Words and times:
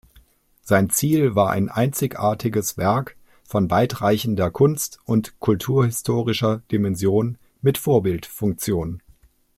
Sein 0.63 0.89
Ziel 0.89 1.35
war 1.35 1.51
ein 1.51 1.69
einzigartiges 1.69 2.75
Werk 2.75 3.17
von 3.43 3.69
weitreichender 3.69 4.49
kunst- 4.49 4.99
und 5.05 5.39
kulturhistorischer 5.39 6.63
Dimension 6.71 7.37
mit 7.61 7.77
Vorbildfunktion. 7.77 9.03